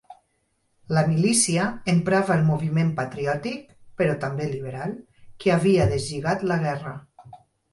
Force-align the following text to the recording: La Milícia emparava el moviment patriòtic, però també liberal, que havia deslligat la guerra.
La 0.97 1.01
Milícia 1.09 1.65
emparava 1.93 2.37
el 2.37 2.41
moviment 2.47 2.89
patriòtic, 3.01 3.61
però 4.01 4.17
també 4.27 4.49
liberal, 4.55 4.97
que 5.45 5.55
havia 5.59 5.87
deslligat 5.93 6.49
la 6.55 6.59
guerra. 6.69 6.97